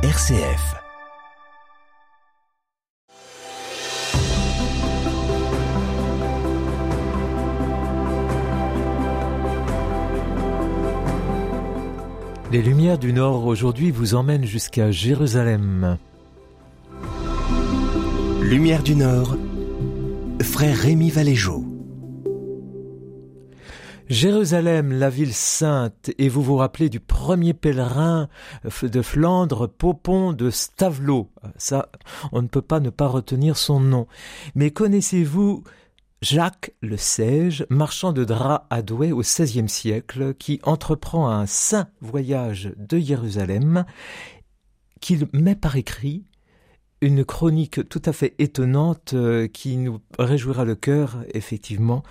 [0.00, 0.76] RCF.
[12.52, 15.98] Les Lumières du Nord aujourd'hui vous emmènent jusqu'à Jérusalem.
[18.40, 19.36] Lumière du Nord,
[20.40, 21.67] frère Rémi Valéjo.
[24.08, 28.28] Jérusalem, la ville sainte, et vous vous rappelez du premier pèlerin
[28.82, 31.30] de Flandre, Popon de Stavelot.
[31.58, 31.90] Ça,
[32.32, 34.06] on ne peut pas ne pas retenir son nom.
[34.54, 35.62] Mais connaissez-vous
[36.22, 41.88] Jacques le Sage, marchand de draps à Douai au XVIe siècle, qui entreprend un saint
[42.00, 43.84] voyage de Jérusalem,
[45.00, 46.24] qu'il met par écrit
[47.00, 52.02] une chronique tout à fait étonnante euh, qui nous réjouira le cœur, effectivement,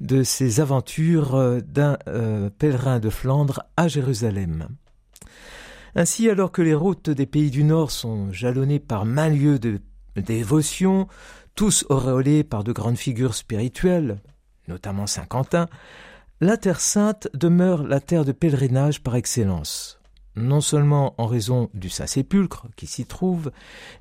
[0.00, 4.68] de ces aventures euh, d'un euh, pèlerin de Flandre à Jérusalem.
[5.94, 9.80] Ainsi, alors que les routes des pays du Nord sont jalonnées par main lieux de
[10.14, 11.08] dévotion,
[11.54, 14.18] tous auréolés par de grandes figures spirituelles,
[14.68, 15.68] notamment Saint Quentin,
[16.40, 19.98] la Terre sainte demeure la terre de pèlerinage par excellence
[20.36, 23.50] non seulement en raison du Saint-Sépulcre qui s'y trouve,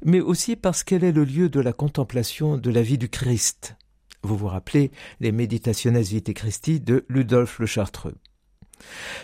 [0.03, 3.75] mais aussi parce qu'elle est le lieu de la contemplation de la vie du Christ.
[4.22, 8.16] Vous vous rappelez les Meditationes Vitae Christi de Ludolphe le Chartreux.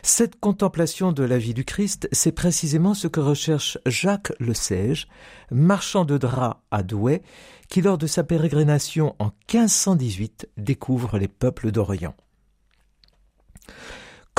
[0.02, 5.08] Cette contemplation de la vie du Christ, c'est précisément ce que recherche Jacques le Sage,
[5.52, 7.22] marchand de draps à Douai,
[7.68, 12.16] qui lors de sa pérégrination en 1518 découvre les peuples d'Orient.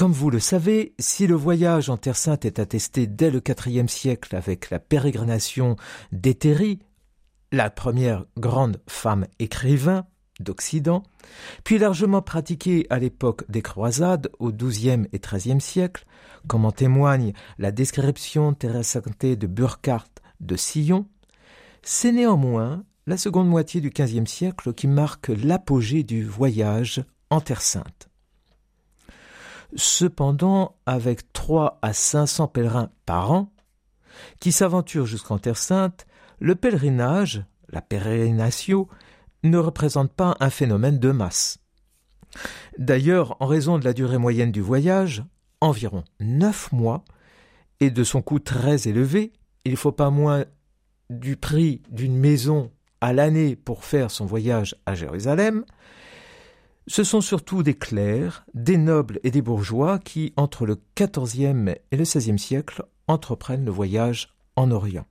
[0.03, 3.87] Comme vous le savez, si le voyage en Terre Sainte est attesté dès le IVe
[3.87, 5.77] siècle avec la pérégrination
[6.11, 6.81] d'Hétérie,
[7.53, 10.05] la première grande femme écrivain
[10.41, 11.05] d'Occident,
[11.63, 16.05] puis largement pratiqué à l'époque des croisades au XIIe et XIIIe siècle,
[16.49, 21.07] comme en témoigne la description terrestre de Burckhardt de Sillon,
[21.83, 27.63] c'est néanmoins la seconde moitié du XVe siècle qui marque l'apogée du voyage en Terre
[27.63, 28.09] Sainte.
[29.75, 33.53] Cependant, avec trois à cinq cents pèlerins par an,
[34.41, 36.07] qui s'aventurent jusqu'en Terre Sainte,
[36.39, 38.89] le pèlerinage, la pérégrinatio,
[39.43, 41.59] ne représente pas un phénomène de masse.
[42.79, 45.25] D'ailleurs, en raison de la durée moyenne du voyage,
[45.61, 47.05] environ neuf mois,
[47.81, 49.33] et de son coût très élevé,
[49.65, 50.45] il faut pas moins
[51.11, 55.65] du prix d'une maison à l'année pour faire son voyage à Jérusalem,
[56.87, 61.97] ce sont surtout des clercs, des nobles et des bourgeois qui, entre le XIVe et
[61.97, 65.07] le XVIe siècle, entreprennent le voyage en Orient.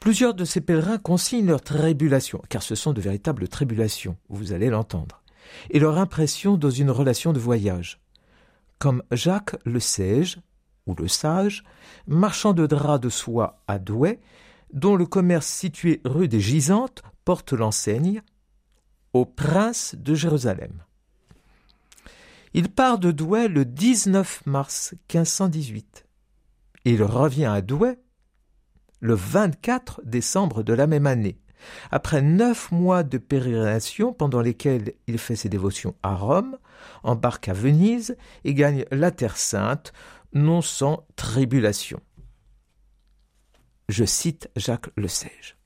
[0.00, 4.68] Plusieurs de ces pèlerins consignent leurs tribulations, car ce sont de véritables tribulations, vous allez
[4.68, 5.22] l'entendre,
[5.70, 8.02] et leur impression dans une relation de voyage.
[8.78, 10.38] Comme Jacques le Sage,
[10.86, 11.64] ou le Sage,
[12.06, 14.20] marchand de draps de soie à Douai,
[14.74, 18.20] dont le commerce situé rue des Gisantes porte l'enseigne
[19.14, 20.82] au prince de Jérusalem.
[22.52, 26.06] Il part de Douai le 19 mars 1518.
[26.84, 27.98] Il revient à Douai
[29.00, 31.38] le 24 décembre de la même année,
[31.90, 36.58] après neuf mois de pérégrination pendant lesquels il fait ses dévotions à Rome,
[37.02, 39.92] embarque à Venise et gagne la Terre Sainte,
[40.32, 42.00] non sans tribulation.
[43.88, 45.56] Je cite Jacques Le Sage.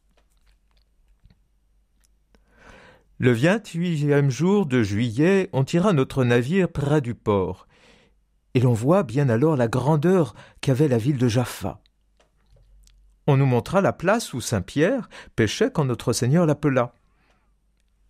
[3.20, 7.66] Le vingt-huitième jour de juillet, on tira notre navire près du port,
[8.54, 11.80] et l'on voit bien alors la grandeur qu'avait la ville de Jaffa.
[13.26, 16.94] On nous montra la place où Saint Pierre pêchait quand notre Seigneur l'appela.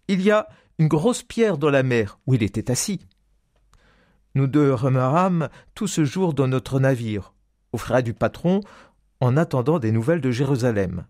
[0.09, 0.47] Il y a
[0.79, 3.01] une grosse pierre dans la mer où il était assis.
[4.35, 7.33] Nous demeurâmes tout ce jour dans notre navire,
[7.73, 8.61] au frais du patron,
[9.21, 11.07] en attendant des nouvelles de Jérusalem.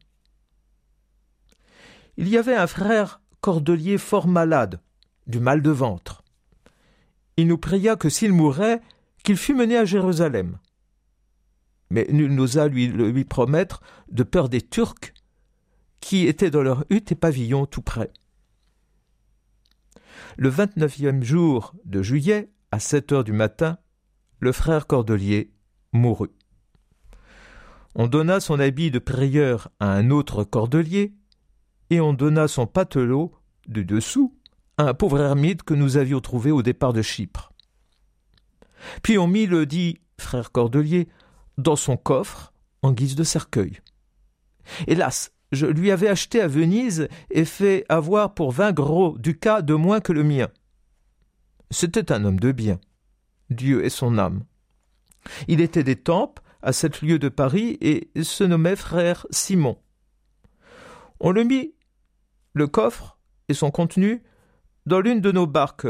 [2.16, 4.80] Il y avait un frère cordelier fort malade,
[5.26, 6.22] du mal de ventre.
[7.36, 8.80] Il nous pria que s'il mourait,
[9.22, 10.58] qu'il fût mené à Jérusalem.
[11.90, 15.14] Mais nul n'osa lui, lui promettre, de peur des Turcs,
[16.00, 18.10] qui étaient dans leur hutte et pavillon tout près.
[20.36, 23.78] Le vingt-neuvième jour de juillet, à sept heures du matin,
[24.40, 25.52] le frère Cordelier
[25.92, 26.30] mourut.
[27.94, 31.14] On donna son habit de prieur à un autre cordelier,
[31.90, 33.32] et on donna son patelot
[33.68, 34.34] de dessous
[34.78, 37.52] un pauvre ermite que nous avions trouvé au départ de Chypre.
[39.02, 41.08] Puis on mit le dit frère Cordelier
[41.56, 43.80] dans son coffre en guise de cercueil.
[44.86, 49.74] Hélas, je lui avais acheté à Venise et fait avoir pour vingt gros ducats de
[49.74, 50.48] moins que le mien.
[51.70, 52.78] C'était un homme de bien.
[53.50, 54.44] Dieu est son âme.
[55.48, 59.78] Il était des tempes à sept lieues de Paris et se nommait frère Simon.
[61.20, 61.74] On le mit,
[62.52, 63.17] le coffre
[63.48, 64.22] et son contenu,
[64.86, 65.86] dans l'une de nos barques,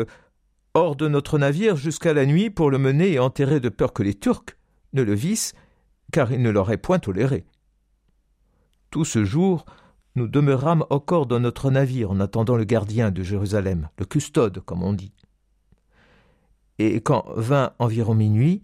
[0.74, 4.02] hors de notre navire jusqu'à la nuit pour le mener et enterrer de peur que
[4.02, 4.56] les Turcs
[4.92, 5.54] ne le vissent,
[6.12, 7.44] car ils ne l'auraient point toléré.
[8.90, 9.66] Tout ce jour,
[10.14, 14.82] nous demeurâmes encore dans notre navire en attendant le gardien de Jérusalem, le custode, comme
[14.82, 15.12] on dit.
[16.78, 18.62] Et quand vint environ minuit,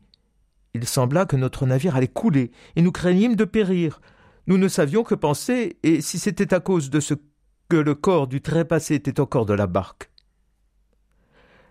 [0.72, 4.00] il sembla que notre navire allait couler, et nous craignîmes de périr.
[4.46, 7.14] Nous ne savions que penser, et si c'était à cause de ce
[7.76, 10.10] le corps du trépassé était encore de la barque.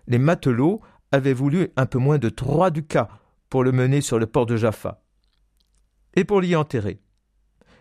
[0.06, 0.80] Les matelots
[1.12, 3.08] avaient voulu un peu moins de trois ducats
[3.48, 5.02] pour le mener sur le port de Jaffa,
[6.14, 7.00] et pour l'y enterrer,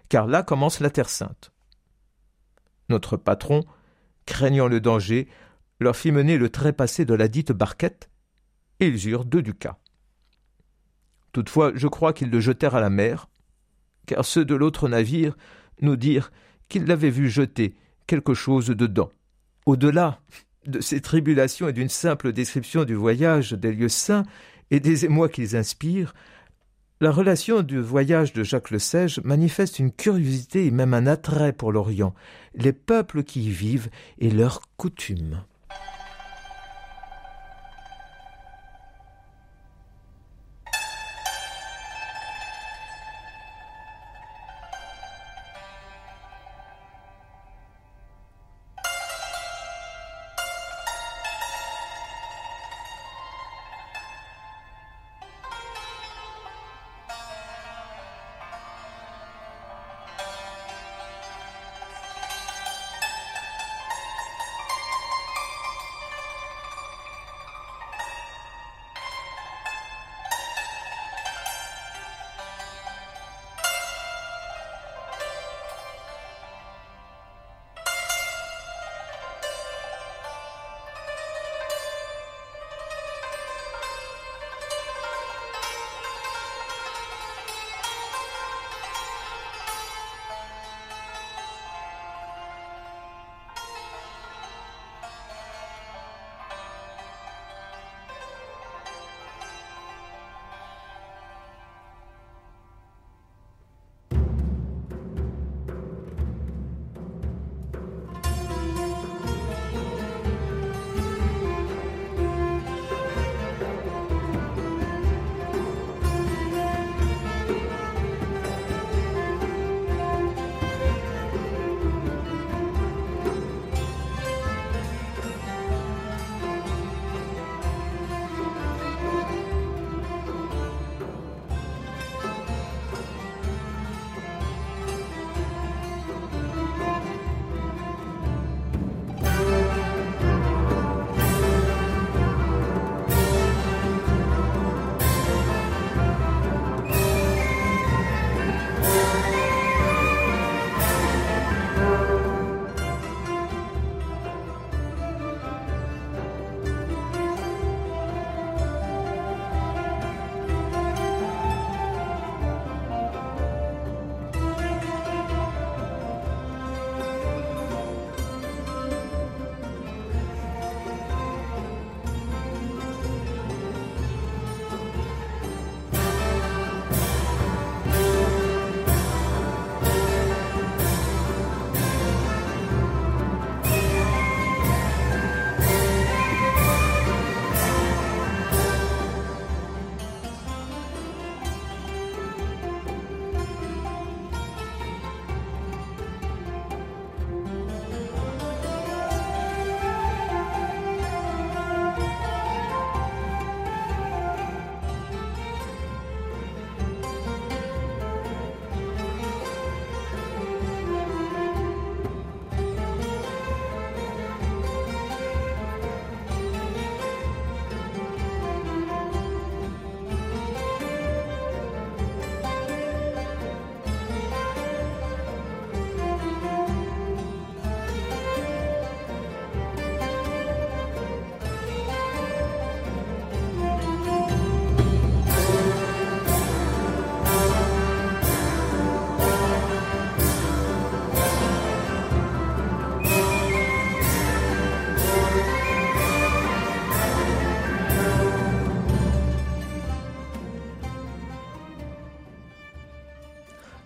[0.09, 1.51] car là commence la Terre sainte.
[2.89, 3.63] Notre patron,
[4.25, 5.27] craignant le danger,
[5.79, 8.09] leur fit mener le trépassé de la dite barquette,
[8.79, 9.79] et ils eurent deux ducats.
[11.31, 13.27] Toutefois, je crois qu'ils le jetèrent à la mer,
[14.05, 15.35] car ceux de l'autre navire
[15.81, 16.31] nous dirent
[16.69, 17.75] qu'ils l'avaient vu jeter
[18.07, 19.09] quelque chose dedans.
[19.65, 20.19] Au-delà
[20.65, 24.23] de ces tribulations et d'une simple description du voyage des lieux saints
[24.71, 26.13] et des émois qu'ils inspirent,
[27.01, 31.51] la relation du voyage de Jacques le Sage manifeste une curiosité et même un attrait
[31.51, 32.13] pour l'Orient,
[32.55, 33.89] les peuples qui y vivent
[34.19, 35.43] et leurs coutumes.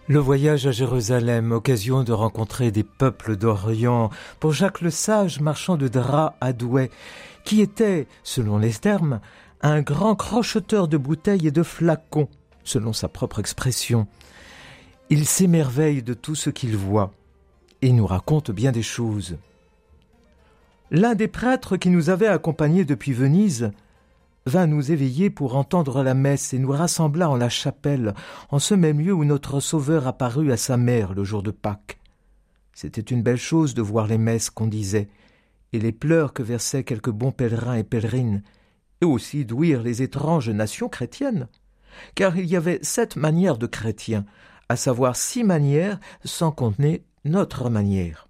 [0.10, 4.10] Le voyage à Jérusalem, occasion de rencontrer des peuples d'Orient,
[4.40, 6.90] pour Jacques le Sage, marchand de draps à Douai,
[7.44, 9.20] qui était, selon les termes,
[9.62, 12.30] un grand crocheteur de bouteilles et de flacons,
[12.64, 14.08] selon sa propre expression.
[15.10, 17.12] Il s'émerveille de tout ce qu'il voit
[17.82, 19.36] et nous raconte bien des choses.
[20.90, 23.72] L'un des prêtres qui nous avait accompagnés depuis Venise
[24.48, 28.14] vint nous éveiller pour entendre la messe et nous rassembla en la chapelle,
[28.50, 32.00] en ce même lieu où notre Sauveur apparut à sa mère le jour de Pâques.
[32.74, 35.10] C'était une belle chose de voir les messes qu'on disait,
[35.74, 38.44] et les pleurs que versaient quelques bons pèlerins et pèlerines,
[39.02, 41.48] et aussi d'ouïr les étranges nations chrétiennes.
[42.16, 44.26] Car il y avait sept manières de chrétiens,
[44.70, 48.27] à savoir six manières sans contenir notre manière.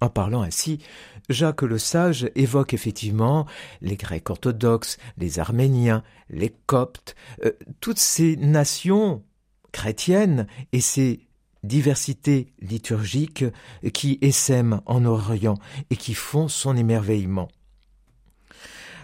[0.00, 0.80] En parlant ainsi,
[1.28, 3.46] Jacques le Sage évoque effectivement
[3.80, 9.22] les Grecs orthodoxes, les Arméniens, les Coptes, euh, toutes ces nations
[9.72, 11.26] chrétiennes et ces
[11.62, 13.44] diversités liturgiques
[13.92, 15.56] qui essaiment en Orient
[15.90, 17.48] et qui font son émerveillement.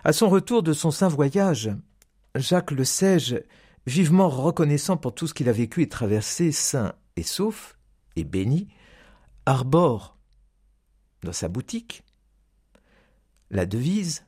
[0.04, 1.70] À son retour de son saint voyage,
[2.34, 3.42] Jacques le Sage,
[3.86, 7.76] vivement reconnaissant pour tout ce qu'il a vécu et traversé, saint et sauf,
[8.16, 8.68] et béni,
[9.46, 10.19] arbore
[11.22, 12.02] dans sa boutique.
[13.50, 14.24] La devise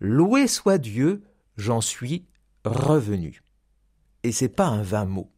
[0.00, 1.22] Loué soit Dieu,
[1.56, 2.26] j'en suis
[2.64, 3.42] revenu.
[4.22, 5.30] Et c'est pas un vain mot.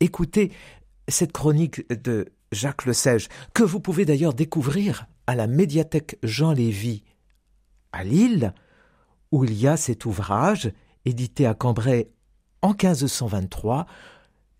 [0.00, 0.52] Écoutez
[1.08, 6.52] cette chronique de Jacques Le Sage, que vous pouvez d'ailleurs découvrir à la médiathèque Jean
[6.52, 7.04] Lévy
[7.92, 8.54] à Lille,
[9.32, 10.72] où il y a cet ouvrage
[11.04, 12.10] édité à Cambrai
[12.62, 13.86] en 1523,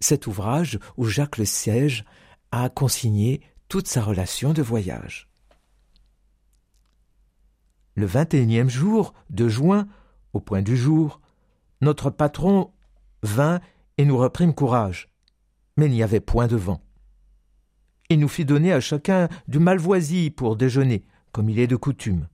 [0.00, 2.04] cet ouvrage où Jacques Le Sage
[2.52, 5.28] a consigné toute sa relation de voyage.
[7.94, 9.86] Le vingt et unième jour de juin,
[10.32, 11.20] au point du jour,
[11.80, 12.72] notre patron
[13.22, 13.60] vint
[13.96, 15.08] et nous reprîmes courage.
[15.76, 16.82] Mais il n'y avait point de vent.
[18.08, 22.26] Il nous fit donner à chacun du malvoisie pour déjeuner, comme il est de coutume.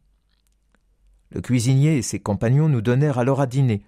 [1.33, 3.85] Le cuisinier et ses compagnons nous donnèrent alors à dîner.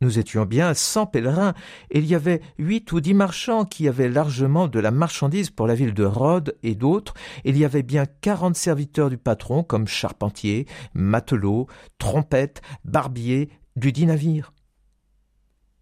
[0.00, 1.54] Nous étions bien cent pèlerins,
[1.90, 5.66] et il y avait huit ou dix marchands qui avaient largement de la marchandise pour
[5.66, 7.14] la ville de Rhodes et d'autres.
[7.44, 11.66] Il y avait bien quarante serviteurs du patron, comme charpentiers, matelots,
[11.98, 14.52] trompettes, barbiers, du dit navire.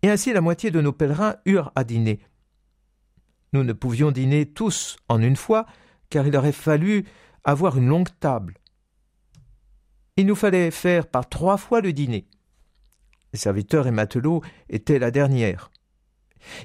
[0.01, 2.21] Et ainsi la moitié de nos pèlerins eurent à dîner.
[3.53, 5.67] Nous ne pouvions dîner tous en une fois,
[6.09, 7.05] car il aurait fallu
[7.45, 8.55] avoir une longue table.
[10.17, 12.27] Il nous fallait faire par trois fois le dîner.
[13.37, 15.71] Serviteurs et matelots étaient la dernière.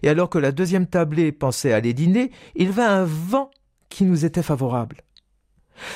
[0.03, 3.51] Et alors que la deuxième tablée pensait aller dîner, il vint un vent
[3.89, 4.97] qui nous était favorable.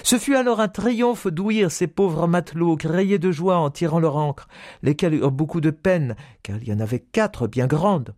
[0.03, 4.15] Ce fut alors un triomphe d'ouïr ces pauvres matelots crier de joie en tirant leur
[4.15, 4.48] ancre,
[4.82, 8.15] lesquels eurent beaucoup de peine, car il y en avait quatre bien grandes.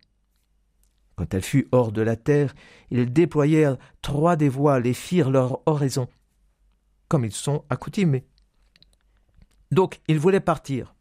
[1.16, 2.54] Quand elle fut hors de la terre,
[2.90, 6.08] ils déployèrent trois des voiles et firent leur oraison,
[7.08, 8.24] comme ils sont accoutumés.
[9.72, 10.94] Donc ils voulaient partir.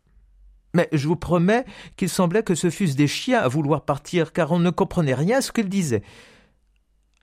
[0.73, 4.51] Mais je vous promets qu'il semblait que ce fussent des chiens à vouloir partir, car
[4.51, 6.03] on ne comprenait rien à ce qu'ils disaient.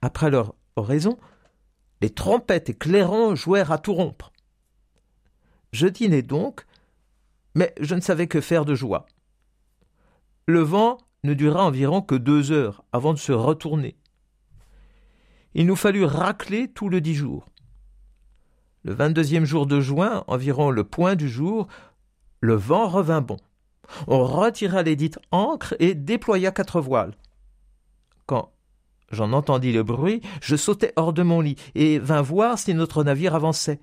[0.01, 1.17] Après leur oraison,
[2.01, 4.31] les trompettes et clairons jouèrent à tout rompre.
[5.71, 6.65] Je dînai donc,
[7.53, 9.05] mais je ne savais que faire de joie.
[10.47, 13.95] Le vent ne dura environ que deux heures avant de se retourner.
[15.53, 17.47] Il nous fallut racler tout le dix jours.
[18.83, 21.67] Le vingt-deuxième jour de juin, environ le point du jour,
[22.41, 23.37] le vent revint bon.
[24.07, 27.15] On retira les dites ancres et déploya quatre voiles.
[28.25, 28.51] Quand
[29.11, 33.03] j'en entendis le bruit, je sautai hors de mon lit et vins voir si notre
[33.03, 33.79] navire avançait.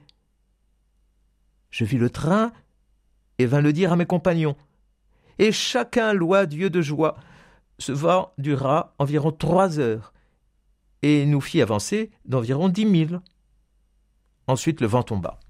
[1.70, 2.52] Je vis le train
[3.38, 4.56] et vins le dire à mes compagnons.
[5.38, 7.16] Et chacun loua Dieu de joie.
[7.78, 10.12] Ce vent dura environ trois heures
[11.02, 13.20] et nous fit avancer d'environ dix milles.
[14.46, 15.40] Ensuite le vent tomba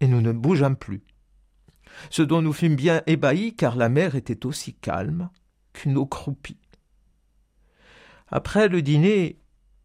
[0.00, 1.02] et nous ne bougeâmes plus
[2.10, 5.30] ce dont nous fûmes bien ébahis, car la mer était aussi calme
[5.72, 6.58] qu'une eau croupie.
[8.30, 9.38] Après le dîner,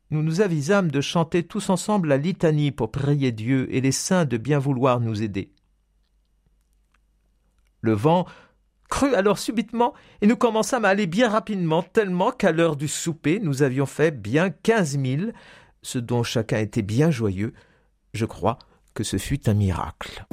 [0.09, 4.25] nous nous avisâmes de chanter tous ensemble la litanie pour prier Dieu et les saints
[4.25, 5.51] de bien vouloir nous aider.
[7.81, 8.25] Le vent
[8.89, 13.39] crut alors subitement et nous commençâmes à aller bien rapidement, tellement qu'à l'heure du souper
[13.39, 15.33] nous avions fait bien quinze milles,
[15.81, 17.53] ce dont chacun était bien joyeux.
[18.13, 18.59] Je crois
[18.93, 20.25] que ce fut un miracle.